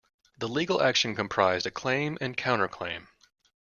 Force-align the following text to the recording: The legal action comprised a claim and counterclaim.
The 0.39 0.47
legal 0.47 0.81
action 0.81 1.13
comprised 1.15 1.67
a 1.67 1.69
claim 1.69 2.17
and 2.19 2.35
counterclaim. 2.35 3.05